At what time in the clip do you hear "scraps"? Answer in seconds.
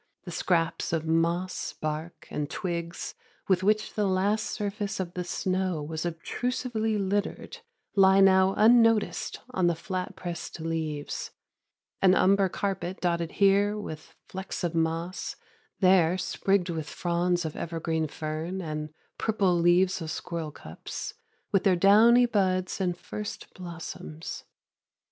0.31-0.93